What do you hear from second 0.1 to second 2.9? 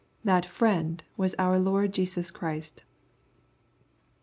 That Friend was our Lord Jesus Christ.